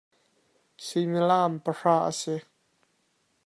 Suimilam 0.85 1.53
pahra 1.63 1.95
a 2.09 2.11
si. 2.21 2.37